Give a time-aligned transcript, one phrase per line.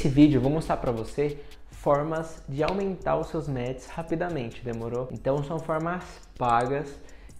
[0.00, 1.36] Nesse vídeo eu vou mostrar para você
[1.72, 5.06] formas de aumentar os seus matches rapidamente, demorou?
[5.12, 6.02] Então são formas
[6.38, 6.90] pagas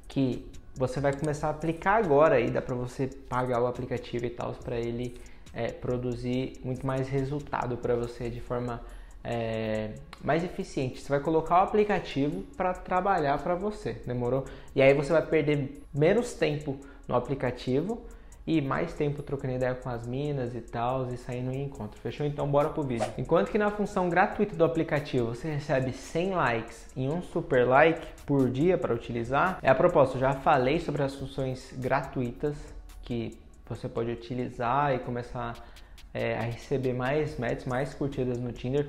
[0.06, 4.28] que você vai começar a aplicar agora e dá para você pagar o aplicativo e
[4.28, 5.18] tal para ele
[5.54, 8.82] é, produzir muito mais resultado para você de forma
[9.24, 9.92] é,
[10.22, 11.00] mais eficiente.
[11.00, 14.44] Você vai colocar o aplicativo para trabalhar para você, demorou?
[14.76, 18.02] E aí você vai perder menos tempo no aplicativo
[18.50, 22.00] e mais tempo trocando ideia com as minas e tal, e saindo em encontro.
[22.00, 22.26] Fechou?
[22.26, 23.06] Então bora pro vídeo.
[23.16, 28.04] Enquanto que na função gratuita do aplicativo você recebe 100 likes e um super like
[28.26, 32.56] por dia para utilizar, é a propósito, já falei sobre as funções gratuitas
[33.02, 35.54] que você pode utilizar e começar
[36.12, 38.88] é, a receber mais matches, mais curtidas no Tinder.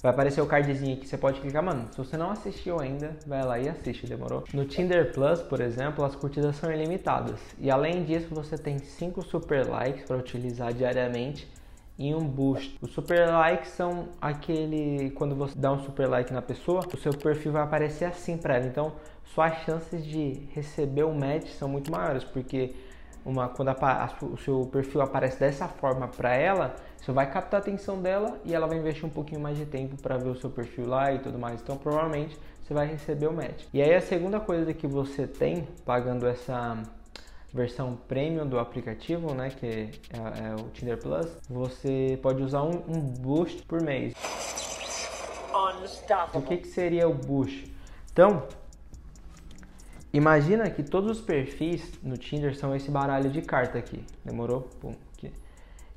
[0.00, 1.88] Vai aparecer o cardzinho aqui, você pode clicar, mano.
[1.90, 4.44] Se você não assistiu ainda, vai lá e assiste, demorou?
[4.54, 7.40] No Tinder Plus, por exemplo, as curtidas são ilimitadas.
[7.58, 11.48] E além disso, você tem 5 super likes para utilizar diariamente
[11.98, 12.78] e um boost.
[12.80, 17.12] Os super likes são aquele quando você dá um super like na pessoa, o seu
[17.12, 18.66] perfil vai aparecer assim para ela.
[18.66, 18.92] Então,
[19.34, 22.72] suas chances de receber um match são muito maiores, porque
[23.24, 27.60] uma, quando a, a, o seu perfil aparece dessa forma para ela, você vai captar
[27.60, 30.34] a atenção dela e ela vai investir um pouquinho mais de tempo para ver o
[30.34, 31.60] seu perfil lá e tudo mais.
[31.60, 33.64] Então, provavelmente você vai receber o match.
[33.72, 36.82] E aí, a segunda coisa que você tem pagando essa
[37.52, 42.82] versão premium do aplicativo, né, que é, é o Tinder Plus, você pode usar um,
[42.88, 44.12] um boost por mês.
[46.38, 47.72] O que, que seria o boost?
[48.12, 48.42] Então,
[50.12, 54.02] Imagina que todos os perfis no Tinder são esse baralho de carta aqui.
[54.24, 54.62] Demorou?
[54.80, 55.30] Pum, aqui.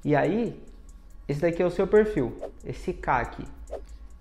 [0.04, 0.62] E aí,
[1.32, 2.36] esse daqui é o seu perfil.
[2.66, 3.44] Esse K aqui.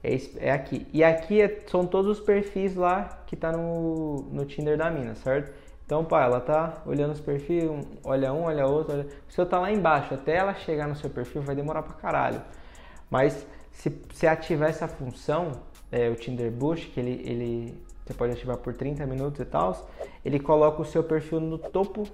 [0.03, 0.87] É, é aqui.
[0.93, 5.15] E aqui é, são todos os perfis lá que tá no, no Tinder da mina,
[5.15, 5.53] certo?
[5.85, 7.65] Então, pá, ela tá olhando os perfis,
[8.05, 8.95] olha um, olha outro.
[8.95, 9.07] Olha...
[9.29, 10.15] O seu tá lá embaixo.
[10.15, 12.41] Até ela chegar no seu perfil vai demorar pra caralho.
[13.11, 15.51] Mas se você ativar essa função,
[15.91, 17.75] é, o Tinder Boost, que ele, ele
[18.07, 19.89] você pode ativar por 30 minutos e tal,
[20.25, 22.05] ele coloca o seu perfil no topo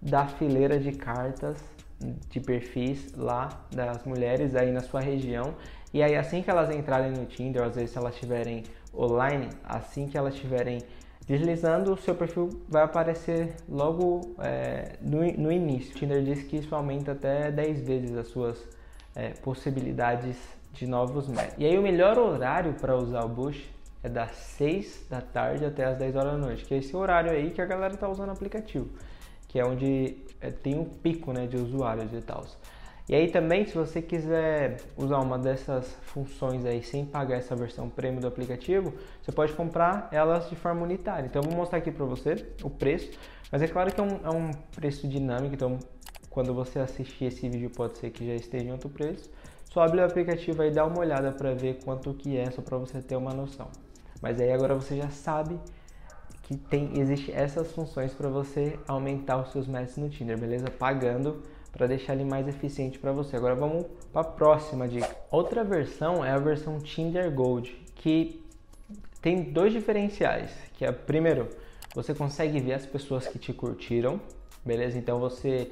[0.00, 1.62] da fileira de cartas
[2.00, 5.54] de perfis lá das mulheres aí na sua região.
[5.92, 8.64] E aí assim que elas entrarem no Tinder, às vezes se elas estiverem
[8.94, 10.80] online, assim que elas estiverem
[11.26, 15.94] deslizando, o seu perfil vai aparecer logo é, no, no início.
[15.94, 18.58] O Tinder diz que isso aumenta até 10 vezes as suas
[19.14, 20.36] é, possibilidades
[20.72, 21.54] de novos matches.
[21.58, 23.68] E aí o melhor horário para usar o Bush
[24.02, 27.30] é das 6 da tarde até as 10 horas da noite, que é esse horário
[27.30, 28.88] aí que a galera tá usando o aplicativo,
[29.48, 32.44] que é onde é, tem um pico né, de usuários e tal.
[33.08, 37.88] E aí também, se você quiser usar uma dessas funções aí sem pagar essa versão
[37.88, 38.92] premium do aplicativo,
[39.22, 41.26] você pode comprar elas de forma unitária.
[41.26, 43.18] Então eu vou mostrar aqui para você o preço,
[43.50, 45.78] mas é claro que é um, é um preço dinâmico, então
[46.28, 49.30] quando você assistir esse vídeo pode ser que já esteja em outro preço.
[49.64, 52.76] Só abre o aplicativo e dá uma olhada para ver quanto que é, só para
[52.76, 53.68] você ter uma noção.
[54.20, 55.58] Mas aí agora você já sabe
[56.48, 60.70] que tem existe essas funções para você aumentar os seus matches no Tinder, beleza?
[60.70, 63.36] Pagando para deixar ele mais eficiente para você.
[63.36, 65.14] Agora vamos para a próxima dica.
[65.30, 68.42] Outra versão é a versão Tinder Gold, que
[69.20, 71.50] tem dois diferenciais, que é primeiro,
[71.94, 74.18] você consegue ver as pessoas que te curtiram,
[74.64, 74.96] beleza?
[74.96, 75.70] Então você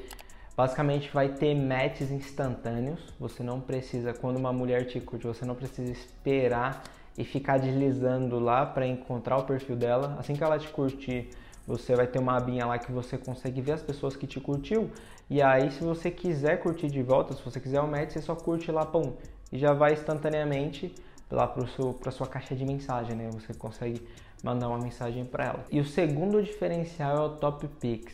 [0.54, 3.00] basicamente vai ter matches instantâneos.
[3.18, 6.84] Você não precisa, quando uma mulher te curte, você não precisa esperar
[7.16, 10.16] e ficar deslizando lá para encontrar o perfil dela.
[10.18, 11.30] Assim que ela te curtir,
[11.66, 14.90] você vai ter uma abinha lá que você consegue ver as pessoas que te curtiu.
[15.28, 18.34] E aí, se você quiser curtir de volta, se você quiser o match, você só
[18.34, 19.14] curte lá, pum,
[19.52, 20.94] e já vai instantaneamente
[21.30, 23.28] lá para sua caixa de mensagem, né?
[23.32, 24.06] Você consegue
[24.42, 25.64] mandar uma mensagem para ela.
[25.70, 28.12] E o segundo diferencial é o Top Pix.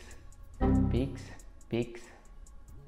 [0.89, 1.21] Pix,
[1.69, 2.01] Pix.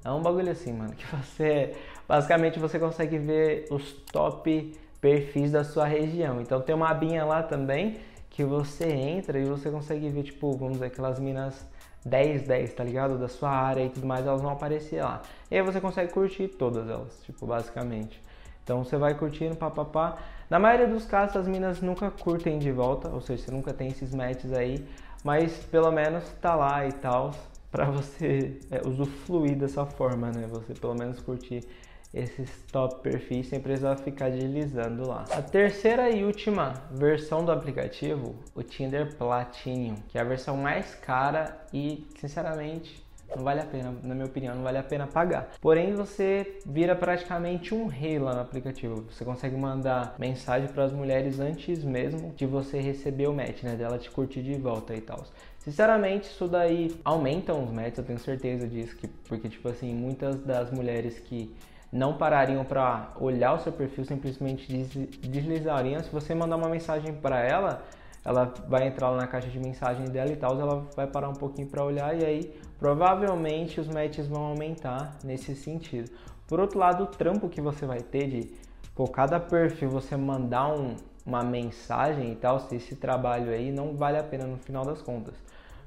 [0.04, 1.76] É um bagulho assim, mano, que você
[2.08, 6.40] basicamente você consegue ver os top perfis da sua região.
[6.40, 7.98] Então tem uma abinha lá também
[8.30, 11.66] que você entra e você consegue ver, tipo, vamos dizer, aquelas minas
[12.04, 13.18] 10, 10, tá ligado?
[13.18, 15.22] Da sua área e tudo mais, elas vão aparecer lá.
[15.50, 18.20] E aí você consegue curtir todas elas, tipo, basicamente.
[18.62, 20.18] Então você vai curtindo, papapá.
[20.50, 23.88] Na maioria dos casos, as minas nunca curtem de volta, ou seja, você nunca tem
[23.88, 24.86] esses matches aí,
[25.24, 27.32] mas pelo menos tá lá e tal,
[27.70, 30.46] pra você é, usufruir dessa forma, né?
[30.50, 31.64] Você pelo menos curtir
[32.12, 35.24] esses top perfis sem precisar ficar deslizando lá.
[35.30, 40.94] A terceira e última versão do aplicativo, o Tinder Platinum, que é a versão mais
[40.94, 43.04] cara e, sinceramente,
[43.34, 45.50] não vale a pena, na minha opinião, não vale a pena pagar.
[45.60, 49.04] Porém, você vira praticamente um rei lá no aplicativo.
[49.10, 53.74] Você consegue mandar mensagem para as mulheres antes mesmo de você receber o match, né?
[53.74, 55.24] Dela te curtir de volta e tal.
[55.58, 60.36] Sinceramente, isso daí aumenta os matches, eu tenho certeza disso, que, porque, tipo assim, muitas
[60.36, 61.52] das mulheres que
[61.92, 64.72] não parariam para olhar o seu perfil, simplesmente
[65.20, 66.02] deslizariam.
[66.02, 67.82] Se você mandar uma mensagem para ela,
[68.24, 71.34] ela vai entrar lá na caixa de mensagem dela e tal, ela vai parar um
[71.34, 76.10] pouquinho para olhar e aí provavelmente os matches vão aumentar nesse sentido.
[76.46, 78.50] Por outro lado, o trampo que você vai ter de
[78.94, 83.94] por cada perfil você mandar um, uma mensagem e tal, se esse trabalho aí não
[83.94, 85.34] vale a pena no final das contas.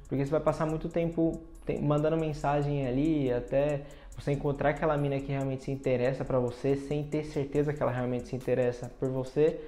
[0.08, 1.40] Porque você vai passar muito tempo
[1.82, 3.82] mandando mensagem ali até
[4.20, 7.90] você encontrar aquela mina que realmente se interessa para você sem ter certeza que ela
[7.90, 9.60] realmente se interessa por você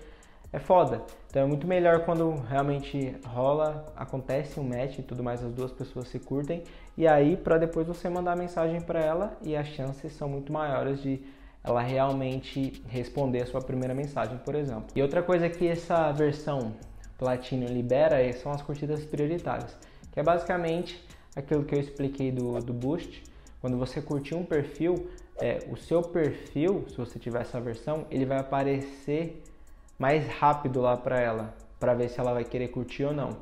[0.53, 1.03] é foda.
[1.31, 5.73] Então é muito melhor quando realmente rola, acontece um match e tudo mais, as duas
[5.73, 6.63] pessoas se curtem
[6.97, 11.01] e aí para depois você mandar mensagem para ela e as chances são muito maiores
[11.01, 11.23] de
[11.65, 14.87] ela realmente responder a sua primeira mensagem, por exemplo.
[14.95, 16.75] E outra coisa que essa versão
[17.17, 19.77] Platinum libera são as curtidas prioritárias,
[20.11, 21.03] que é basicamente
[21.37, 23.23] aquilo que eu expliquei do, do Boost.
[23.63, 25.09] Quando você curtir um perfil,
[25.41, 29.41] é, o seu perfil, se você tiver essa versão, ele vai aparecer
[29.97, 33.37] mais rápido lá para ela, para ver se ela vai querer curtir ou não.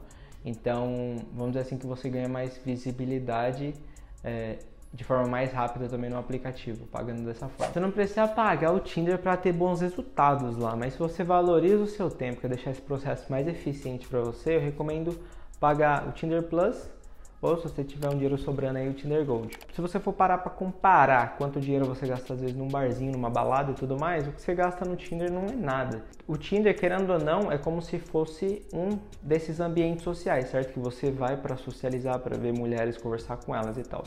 [0.44, 3.72] Então, vamos dizer assim que você ganha mais visibilidade
[4.22, 4.58] é,
[4.92, 7.72] de forma mais rápida também no aplicativo, pagando dessa forma.
[7.72, 11.82] Você não precisa pagar o Tinder para ter bons resultados lá, mas se você valoriza
[11.82, 15.18] o seu tempo, quer deixar esse processo mais eficiente para você, eu recomendo
[15.58, 16.90] pagar o Tinder Plus
[17.42, 19.56] ou se você tiver um dinheiro sobrando aí o Tinder Gold.
[19.72, 23.30] Se você for parar para comparar quanto dinheiro você gasta às vezes num barzinho, numa
[23.30, 26.04] balada e tudo mais, o que você gasta no Tinder não é nada.
[26.26, 30.74] O Tinder, querendo ou não, é como se fosse um desses ambientes sociais, certo?
[30.74, 34.04] Que você vai para socializar, para ver mulheres, conversar com elas e tal.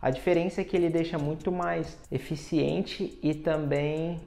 [0.00, 4.20] A diferença é que ele deixa muito mais eficiente e também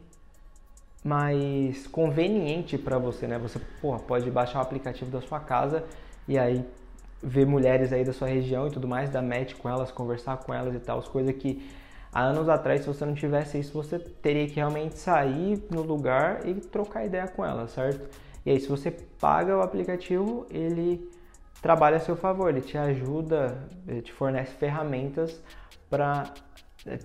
[1.03, 3.37] mais conveniente para você, né?
[3.37, 5.83] Você porra, pode baixar o aplicativo da sua casa
[6.27, 6.65] e aí
[7.25, 10.53] ver mulheres aí da sua região e tudo mais, dar match com elas, conversar com
[10.53, 11.67] elas e tal, as coisas que
[12.13, 16.47] há anos atrás, se você não tivesse isso, você teria que realmente sair no lugar
[16.47, 18.07] e trocar ideia com elas, certo?
[18.45, 21.09] E aí, se você paga o aplicativo, ele
[21.61, 23.57] trabalha a seu favor, ele te ajuda,
[23.87, 25.41] ele te fornece ferramentas
[25.89, 26.31] para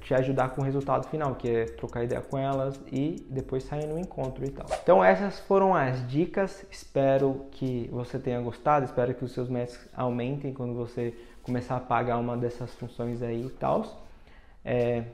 [0.00, 3.86] te ajudar com o resultado final, que é trocar ideia com elas e depois sair
[3.86, 4.66] no encontro e tal.
[4.82, 9.80] Então essas foram as dicas, espero que você tenha gostado, espero que os seus matches
[9.94, 14.04] aumentem quando você começar a pagar uma dessas funções aí e tal.
[14.62, 15.04] É...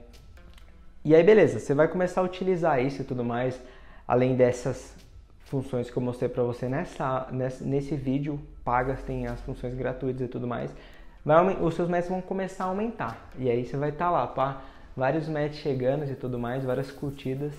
[1.04, 3.60] E aí beleza, você vai começar a utilizar isso e tudo mais,
[4.06, 4.96] além dessas
[5.44, 7.28] funções que eu mostrei para você nessa,
[7.60, 10.74] nesse vídeo, pagas, tem as funções gratuitas e tudo mais,
[11.26, 13.28] vai, os seus matches vão começar a aumentar.
[13.36, 14.62] E aí você vai estar tá lá, pá,
[14.96, 17.52] vários matches chegando e tudo mais, várias curtidas.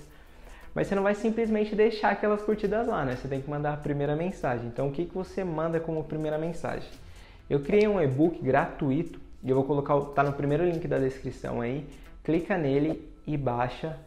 [0.74, 3.18] Mas você não vai simplesmente deixar aquelas curtidas lá, né?
[3.18, 4.68] Você tem que mandar a primeira mensagem.
[4.68, 6.88] Então o que, que você manda como primeira mensagem?
[7.50, 11.60] Eu criei um e-book gratuito e eu vou colocar, tá no primeiro link da descrição
[11.60, 11.86] aí.
[12.24, 13.98] Clica nele e baixa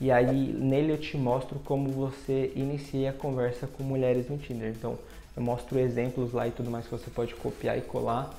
[0.00, 4.70] e aí nele eu te mostro como você inicia a conversa com mulheres no Tinder.
[4.70, 4.96] Então
[5.36, 8.32] eu mostro exemplos lá e tudo mais que você pode copiar e colar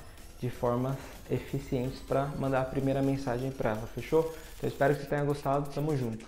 [0.44, 0.96] de formas
[1.30, 4.34] eficientes para mandar a primeira mensagem para ela, fechou?
[4.58, 6.26] Então espero que você tenha gostado, tamo junto.